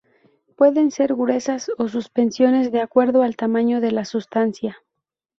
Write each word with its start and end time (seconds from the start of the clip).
Pueden 0.55 0.89
ser 0.89 1.13
gruesas 1.13 1.69
o 1.77 1.87
suspensiones 1.87 2.71
de 2.71 2.81
acuerdo 2.81 3.21
al 3.21 3.35
tamaño 3.35 3.79
de 3.81 3.91
la 3.91 4.03
sustancia. 4.03 4.79